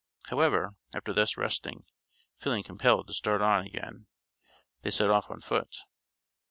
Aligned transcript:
However, 0.29 0.71
after 0.95 1.13
thus 1.13 1.37
resting, 1.37 1.83
feeling 2.39 2.63
compelled 2.63 3.05
to 3.05 3.13
start 3.13 3.39
on 3.39 3.67
again, 3.67 4.07
they 4.81 4.89
set 4.89 5.11
off 5.11 5.29
on 5.29 5.41
foot. 5.41 5.81